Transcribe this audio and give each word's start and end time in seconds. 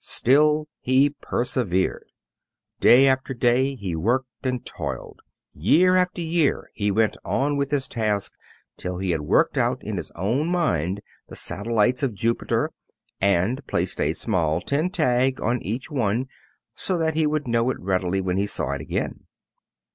Still 0.00 0.68
he 0.80 1.10
persevered. 1.10 2.06
Day 2.80 3.06
after 3.06 3.34
day 3.34 3.74
he 3.74 3.94
worked 3.94 4.26
and 4.46 4.64
toiled. 4.64 5.20
Year 5.52 5.96
after 5.96 6.22
year 6.22 6.70
he 6.72 6.90
went 6.90 7.18
on 7.26 7.58
with 7.58 7.70
his 7.70 7.88
task 7.88 8.32
till 8.78 8.96
he 8.96 9.10
had 9.10 9.20
worked 9.20 9.58
out 9.58 9.82
in 9.84 9.98
his 9.98 10.10
own 10.12 10.46
mind 10.48 11.02
the 11.28 11.36
satellites 11.36 12.02
of 12.02 12.14
Jupiter 12.14 12.70
and 13.20 13.66
placed 13.66 14.00
a 14.00 14.14
small 14.14 14.62
tin 14.62 14.88
tag 14.88 15.42
on 15.42 15.60
each 15.60 15.90
one, 15.90 16.26
so 16.74 16.96
that 16.96 17.12
he 17.14 17.26
would 17.26 17.46
know 17.46 17.68
it 17.68 17.78
readily 17.78 18.22
when 18.22 18.38
he 18.38 18.46
saw 18.46 18.70
it 18.72 18.80
again. 18.80 19.26